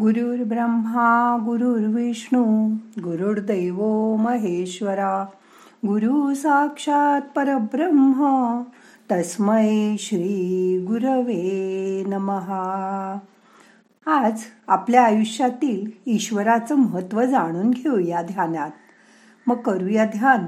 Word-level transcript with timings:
गुरुर्ब्रह्मा 0.00 1.36
गुरुर्विष्णू 1.44 2.74
गुरुर्दैव 3.02 3.76
महेश्वरा 4.16 5.26
गुरु 5.86 6.34
साक्षात 6.34 7.20
परब्रह्म 7.36 8.62
तस्मै 9.12 9.96
श्री 9.98 10.84
गुरवे 10.88 12.04
नमहा 12.06 13.18
आज 14.06 14.40
आपल्या 14.68 15.04
आयुष्यातील 15.04 15.90
ईश्वराचं 16.06 16.74
महत्त्व 16.74 17.24
जाणून 17.24 17.70
घेऊया 17.70 18.22
ध्यानात. 18.22 18.70
मग 19.46 19.56
करूया 19.56 20.04
ध्यान. 20.04 20.44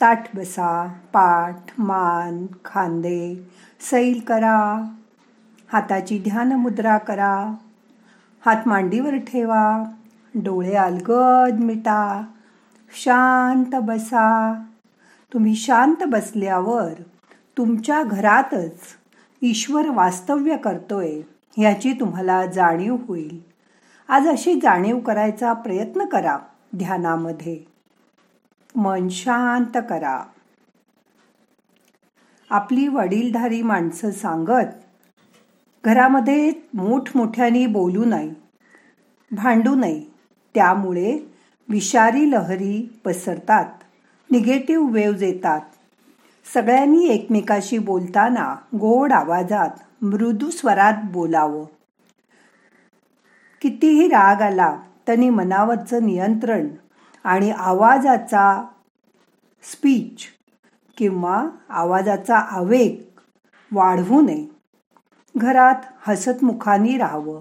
ताठ 0.00 0.36
बसा 0.36 0.92
पाठ 1.12 1.56
मान 1.78 2.46
खांदे 2.64 3.50
सैल 3.90 4.20
करा. 4.26 4.88
हाताची 5.72 6.18
ध्यान 6.18 6.52
मुद्रा 6.52 6.98
करा. 6.98 7.54
हात 8.46 8.56
मांडीवर 8.66 9.16
ठेवा 9.16 9.84
डोळे 10.34 10.74
अलगद 10.74 11.60
मिटा 11.60 12.22
शांत 12.92 13.74
बसा. 13.82 14.54
तुम्ही 15.32 15.54
शांत 15.54 15.96
बसल्यावर 16.06 17.02
तुमच्या 17.58 18.02
घरातच 18.02 18.78
ईश्वर 19.42 19.88
वास्तव्य 19.88 20.56
करतोय 20.56 21.20
ह्याची 21.56 21.92
तुम्हाला 21.92 22.46
जाणीव 22.46 22.96
होईल. 23.08 23.40
आज 24.08 24.28
अशी 24.28 24.54
जाणीव 24.62 24.98
करायचा 24.98 25.52
प्रयत्न 25.52 26.04
करा 26.04 26.38
ध्यानामध्ये. 26.76 27.60
मन 28.76 29.08
शांत 29.08 29.80
करा. 29.90 30.22
आपली 32.50 32.88
वडीलधारी 32.88 33.62
माणसं 33.62 34.10
सांगत 34.10 34.89
घरामध्ये 35.84 36.52
मोठमोठ्याने 36.74 37.66
बोलू 37.66 38.04
नये 38.04 38.30
भांडू 39.30 39.74
नये 39.74 40.02
त्यामुळे 40.54 41.18
विषारी 41.68 42.30
लहरी 42.30 43.00
पसरतात 43.04 43.64
निगेटिव्ह 44.30 44.90
वेव्ज 44.90 45.22
येतात. 45.22 45.60
सगळ्यांनी 46.54 47.06
एकमेकाशी 47.06 47.78
बोलताना 47.78 48.56
गोड 48.74 49.12
आवाजात 49.12 50.04
मृदू 50.04 50.50
स्वरात 50.50 50.94
बोलावं. 51.12 51.64
कितीही 53.60 54.06
राग 54.06 54.42
आला 54.42 54.78
तरी 55.08 55.30
मनावरचं 55.30 56.06
नियंत्रण 56.06 56.68
आणि 57.24 57.50
आवाजाचा 57.50 58.64
स्पीच 59.62 60.20
किंवा 60.96 61.48
आवाजाचा 61.68 62.36
आवेग 62.36 63.02
वाढवू 63.72 64.20
नये. 64.20 64.59
घरात 65.36 65.74
हसतमुखानी 66.08 66.96
राहावं. 66.96 67.40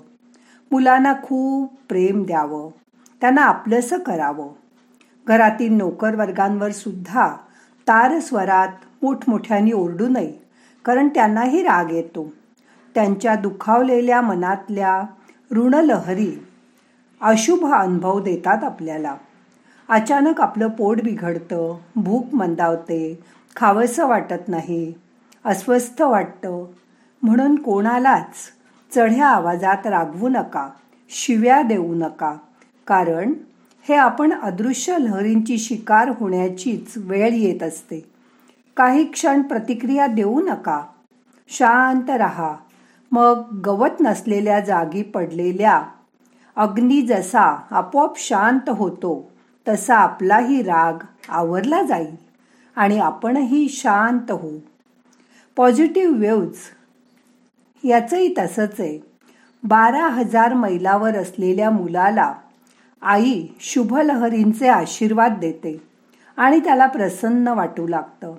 मुलांना 0.72 1.14
खूप 1.24 1.74
प्रेम 1.90 2.24
द्यावं. 2.24 2.70
त्यांना 3.22 3.42
आपलंसं 3.42 3.98
करावं. 3.98 4.48
घरातील 5.28 5.74
नोकर 5.74 6.16
वर्गांवर 6.16 6.72
सुद्धा 6.72 7.28
तारस्वरात 7.88 8.68
मोठमोठ्याने 9.02 9.72
ओरडू 9.72 10.08
नये 10.08 10.34
कारण 10.86 11.08
त्यांनाही 11.08 11.64
राग 11.64 11.92
येतो. 11.92 12.34
त्यांच्या 12.96 13.36
दुखावलेल्या 13.36 14.22
मनातल्या 14.22 15.04
ऋणलहरी 15.52 16.46
अशुभ 17.22 17.74
अनुभव 17.74 18.20
देतात 18.20 18.64
आपल्याला. 18.64 19.16
अचानक 19.90 20.42
आपलं 20.42 20.68
पोट 20.68 21.02
बिघडतं 21.02 21.78
भूक 21.96 22.34
मंदावते 22.34 23.20
खावंसं 23.56 24.08
वाटत 24.08 24.48
नाही 24.48 24.94
अस्वस्थ 25.46 26.02
वाटतं 26.02 26.66
म्हणून 27.22 27.56
कोणालाच 27.56 28.34
चढ्या 28.96 29.28
आवाजात 29.28 29.88
रागवू 29.88 30.30
नका 30.30 30.70
शिव्या 31.10 31.62
देऊ 31.62 31.96
नका. 31.96 32.36
कारण 32.88 33.34
हे 33.90 33.96
आपण 33.96 34.34
अदृश्य 34.34 34.98
लहरींची 35.00 35.58
शिकार 35.58 36.10
होण्याचीच 36.20 36.94
वेळ 36.98 37.34
येत 37.34 37.64
असते. 37.64 38.12
काही 38.78 39.04
क्षण 39.04 39.42
प्रतिक्रिया 39.42 40.08
देऊ 40.08 40.42
नका. 40.42 40.84
शांत 41.48 42.10
रहा. 42.10 42.56
मग 43.12 43.62
गवत 43.66 44.02
नसलेल्या 44.02 44.60
जागी 44.60 45.04
पडलेल्या 45.04 45.84
अग्नी 46.56 47.02
जसा 47.02 47.62
आपोआप 47.72 48.18
शांत 48.18 48.70
होतो 48.70 49.32
तसा 49.68 49.96
आपलाही 49.96 50.62
राग 50.62 50.94
आवरला 51.30 51.82
जाईल 51.82 52.16
आणि 52.76 53.00
आपणही 53.00 53.70
शांत 53.70 54.32
होऊ. 54.32 54.58
पॉझिटिव्ह 55.56 56.18
वेव्ज 56.18 56.56
याचंही 57.84 58.34
तसंच 58.38 58.80
आहे. 58.80 58.98
बारा 59.64 60.08
हजार 60.08 60.54
मैलावर 60.54 61.16
असलेल्या 61.16 61.70
मुलाला 61.70 62.34
आई 63.02 63.46
शुभलहरींचे 63.60 64.68
आशीर्वाद 64.68 65.38
देते 65.40 65.76
आणि 66.38 66.60
त्याला 66.60 66.86
प्रसन्न 66.86 67.48
वाटू 67.48 67.88
लागतं. 67.88 68.34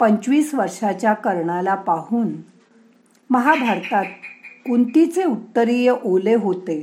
पंचवीस 0.00 0.54
वर्षाच्या 0.54 1.12
कर्णाला 1.14 1.74
पाहून 1.74 2.32
महाभारतात 3.30 4.04
कुंतीचे 4.66 5.24
उत्तरीय 5.24 5.92
ओले 6.04 6.34
होते. 6.34 6.82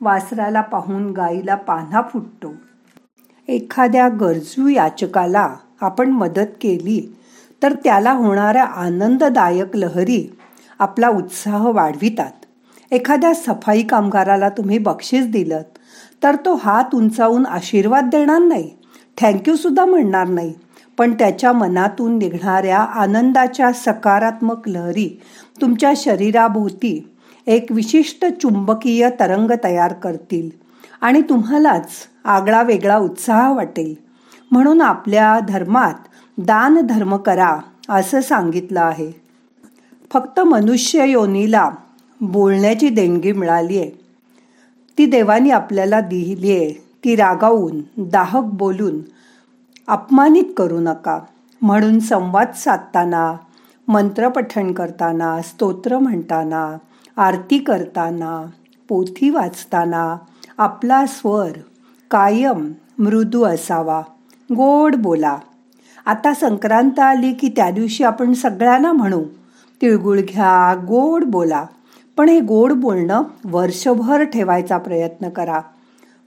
वासराला 0.00 0.60
पाहून 0.60 1.10
गाईला 1.12 1.54
पान्हा 1.54 2.02
फुटतो. 2.12 2.52
एखाद्या 3.48 4.08
गरजू 4.20 4.68
याचकाला 4.68 5.48
आपण 5.80 6.10
मदत 6.10 6.56
केली 6.60 7.00
तर 7.62 7.72
त्याला 7.84 8.12
होणाऱ्या 8.12 8.64
आनंददायक 8.64 9.76
लहरी 9.76 10.26
आपला 10.78 11.08
उत्साह 11.08 11.68
वाढवितात. 11.68 12.30
एखाद्या 12.90 13.34
सफाई 13.34 13.82
कामगाराला 13.82 14.48
तुम्ही 14.48 14.78
बक्षीस 14.78 15.26
दिलं 15.26 15.62
तर 16.22 16.34
तो 16.34 16.54
हात 16.54 16.94
उंचावून 16.94 17.46
आशीर्वाद 17.46 18.04
देणार 18.04 18.38
नाही 18.38 18.70
थँक्यू 19.20 19.56
सुद्धा 19.56 19.84
म्हणणार 19.84 20.28
नाही. 20.28 20.52
पण 20.98 21.12
त्याच्या 21.12 21.52
मनातून 21.52 22.18
निघणाऱ्या 22.18 22.78
आनंदाच्या 22.78 23.72
सकारात्मक 23.72 24.68
लहरी 24.68 25.20
तुमच्या 25.60 25.92
शरीराभोवती 25.96 27.12
एक 27.46 27.66
विशिष्ट 27.70 28.24
चुंबकीय 28.42 29.08
तरंग 29.20 29.50
तयार 29.64 29.92
करतील 29.92 30.50
आणि 31.00 31.20
तुम्हालाच 31.20 31.90
आगळा 32.24 32.62
वेगळा 32.62 32.96
उत्साह 32.96 33.52
वाटेल. 33.52 33.94
म्हणून 34.50 34.80
आपल्या 34.80 35.38
धर्मात 35.48 35.94
दान 36.38 36.80
धर्म 36.80 37.16
करा 37.16 37.58
असं 37.88 38.20
सांगितलं 38.20 38.80
आहे. 38.80 39.23
फक्त 40.14 40.40
मनुष्य 40.40 41.06
योनीला 41.06 41.70
बोलण्याची 42.20 42.88
देणगी 42.88 43.32
मिळाली 43.32 43.78
आहे 43.78 43.90
ती 44.98 45.06
देवानी 45.06 45.50
आपल्याला 45.50 46.00
दिली 46.00 46.50
आहे 46.50 46.72
ती 47.04 47.16
रागावून 47.16 47.80
दाहक 47.98 48.42
बोलून 48.42 48.98
अपमानित 49.88 50.44
करू 50.56 50.80
नका. 50.80 51.18
म्हणून 51.62 51.98
संवाद 52.00 52.52
साधताना 52.52 53.36
मंत्रपठण 53.88 54.72
करताना 54.72 55.42
स्तोत्र 55.42 55.98
म्हणताना 55.98 56.78
आरती 57.16 57.58
करताना 57.58 58.50
पोथी 58.88 59.30
वाचताना 59.30 60.16
आपला 60.58 61.06
स्वर 61.06 61.50
कायम 62.10 62.72
मृदू 62.98 63.42
असावा. 63.42 64.00
गोड 64.52 64.96
बोला. 64.96 65.36
आता 66.06 66.34
संक्रांत 66.34 67.00
आली 67.00 67.32
की 67.32 67.48
त्या 67.48 67.70
दिवशी 67.70 68.04
आपण 68.04 68.32
सगळ्यांना 68.32 68.92
म्हणू 68.92 69.22
तिळगुळ 69.84 70.20
घ्या 70.20 70.74
गोड 70.88 71.24
बोला. 71.24 71.64
पण 72.16 72.28
हे 72.28 72.40
गोड 72.40 72.72
बोलणं 72.72 73.22
वर्षभर 73.44 74.24
ठेवायचा 74.24 74.78
प्रयत्न 74.78 75.28
करा. 75.28 75.60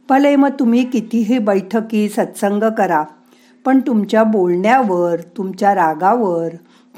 भले 0.09 0.35
मग 0.35 0.50
तुम्ही 0.50 0.84
कितीही 0.84 1.40
बैठकी 1.40 2.09
सत्संग 2.09 2.63
करा 2.78 3.03
पण 3.66 3.79
तुमच्या 3.79 4.23
बोलण्यावर 4.23 5.16
तुमच्या 5.38 5.75
रागावर 5.75 6.50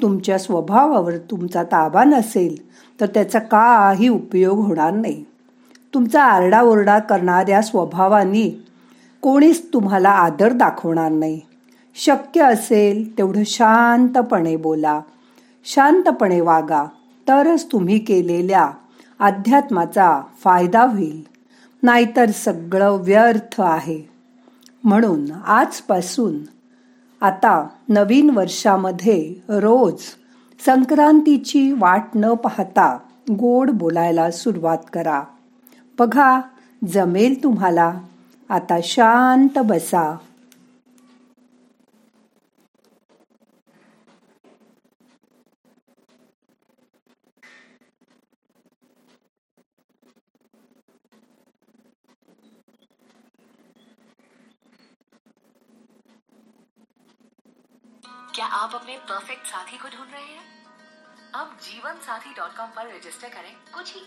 तुमच्या 0.02 0.38
स्वभावावर 0.38 1.16
तुमचा 1.16 1.62
ताबा 1.62 2.04
नसेल 2.04 2.56
तर 3.00 3.06
त्याचा 3.06 3.38
काही 3.38 4.08
उपयोग 4.08 4.58
होणार 4.58 4.92
नाही. 4.92 5.24
तुमचा 5.94 6.22
आरडाओरडा 6.22 6.98
करणाऱ्या 6.98 7.62
स्वभावानी 7.62 8.64
कोणीच 9.20 9.72
तुम्हाला 9.72 10.10
आदर 10.10 10.52
दाखवणार 10.52 11.10
नाही. 11.12 11.40
शक्य 11.94 12.42
असेल 12.42 13.18
तेवढं 13.18 13.42
शांतपणे 13.46 14.56
बोला. 14.56 15.00
शांतपणे 15.64 16.40
वागा. 16.40 16.84
तरच 17.28 17.66
तुम्ही 17.72 17.98
केलेल्या 17.98 18.70
अध्यात्माचा 19.18 20.22
फायदा 20.44 20.82
होईल. 20.82 21.26
नाहीतर 21.82 22.30
सगळं 22.30 22.90
व्यर्थ 22.90 23.60
आहे. 23.60 24.02
म्हणून 24.84 25.24
आजपासून 25.46 26.38
आता 27.20 27.68
नवीन 27.88 28.30
वर्षामध्ये 28.30 29.34
रोज 29.48 30.02
संक्रांतीची 30.66 31.72
वाट 31.72 32.04
न 32.14 32.34
पाहता 32.34 32.98
गोड 33.30 33.70
बोलायला 33.70 34.30
सुरुवात 34.30 34.78
करा. 34.92 35.22
बघा 35.98 36.40
जमेल 36.88 37.42
तुम्हाला. 37.42 37.94
आता 38.48 38.78
शांत 38.82 39.58
बसा. 39.58 40.16
क्या 58.40 58.48
आप 58.48 58.74
अपने 58.74 58.96
परफेक्ट 58.98 59.46
साथी 59.46 59.78
को 59.78 59.88
ढूंढ 59.88 60.12
रहे 60.12 60.22
हैं? 60.22 60.64
अब 61.34 61.58
जीवन 61.62 61.92
साथी 61.92 62.34
डॉट 62.34 62.56
कॉम 62.56 62.66
पर 62.66 62.96
रजिस्टर 62.96 63.28
करें 63.28 63.56
कुछ 63.74 63.94
ही। 63.94 64.00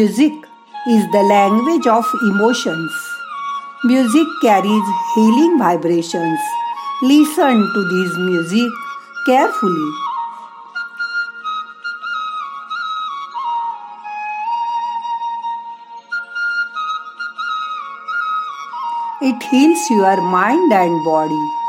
Music 0.00 0.32
is 0.88 1.04
the 1.12 1.22
language 1.22 1.86
of 1.86 2.06
emotions. 2.22 2.92
Music 3.84 4.28
carries 4.40 4.86
healing 5.14 5.58
vibrations. 5.58 6.40
Listen 7.02 7.58
to 7.74 7.82
this 7.90 8.16
music 8.16 8.72
carefully. 9.26 9.90
It 19.20 19.42
heals 19.50 19.90
your 19.90 20.18
mind 20.22 20.72
and 20.72 21.04
body. 21.04 21.59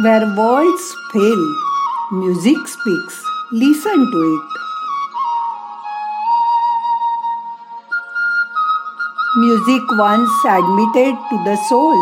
Where 0.00 0.26
words 0.36 0.84
fail, 1.12 1.40
music 2.12 2.68
speaks. 2.68 3.16
Listen 3.50 4.04
to 4.12 4.18
it. 4.34 4.50
Music, 9.38 9.82
once 9.98 10.30
admitted 10.44 11.16
to 11.30 11.38
the 11.46 11.56
soul, 11.68 11.98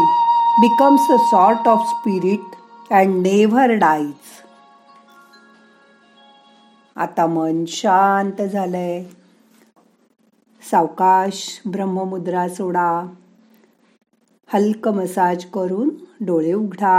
becomes 0.60 1.00
a 1.08 1.18
sort 1.30 1.66
of 1.66 1.80
spirit 1.92 2.44
and 2.90 3.22
never 3.22 3.78
dies. 3.78 4.42
आता 6.96 7.26
मन 7.26 7.64
शांत 7.68 8.42
झालंय 8.42 9.02
सावकाश 10.70 11.40
ब्रह्ममुद्रा 11.72 12.46
सोडा 12.58 12.90
हलक 14.52 14.88
massage 14.98 15.44
करून 15.54 15.88
डोळे 16.26 16.52
उघडा 16.52 16.98